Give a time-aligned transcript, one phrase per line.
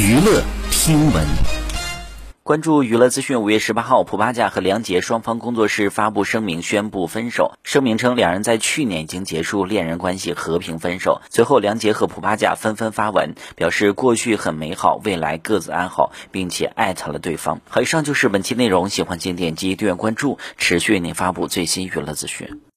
[0.00, 1.26] 娱乐听闻，
[2.44, 3.42] 关注娱乐资讯。
[3.42, 7.54] 五月十八号，普巴甲和梁杰双方工作室发布声明宣布分手。
[7.64, 11.20] 声明称，两人在去年已经结束恋人关系，和平分手。
[11.30, 17.60] 随后，梁杰和普巴甲纷纷发文，表示过去很美好，未来各自安好，并且艾特了对方。
[17.68, 22.60] 好，以上就是本期内容，喜欢请点击订阅关注，持续为您发布最新娱乐资讯。